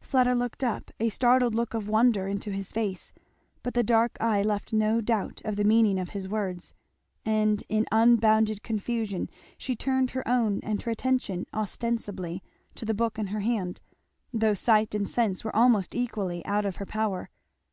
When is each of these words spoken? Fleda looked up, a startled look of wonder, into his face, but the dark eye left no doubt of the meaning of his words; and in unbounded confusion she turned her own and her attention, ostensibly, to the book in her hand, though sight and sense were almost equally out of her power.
Fleda 0.00 0.34
looked 0.34 0.64
up, 0.64 0.90
a 0.98 1.08
startled 1.08 1.54
look 1.54 1.72
of 1.72 1.88
wonder, 1.88 2.26
into 2.26 2.50
his 2.50 2.72
face, 2.72 3.12
but 3.62 3.74
the 3.74 3.84
dark 3.84 4.16
eye 4.18 4.42
left 4.42 4.72
no 4.72 5.00
doubt 5.00 5.40
of 5.44 5.54
the 5.54 5.62
meaning 5.62 6.00
of 6.00 6.10
his 6.10 6.28
words; 6.28 6.74
and 7.24 7.62
in 7.68 7.86
unbounded 7.92 8.64
confusion 8.64 9.30
she 9.56 9.76
turned 9.76 10.10
her 10.10 10.26
own 10.26 10.58
and 10.64 10.82
her 10.82 10.90
attention, 10.90 11.46
ostensibly, 11.54 12.42
to 12.74 12.84
the 12.84 12.92
book 12.92 13.20
in 13.20 13.28
her 13.28 13.38
hand, 13.38 13.80
though 14.34 14.52
sight 14.52 14.96
and 14.96 15.08
sense 15.08 15.44
were 15.44 15.54
almost 15.54 15.94
equally 15.94 16.44
out 16.44 16.64
of 16.64 16.74
her 16.78 16.86
power. 16.86 17.30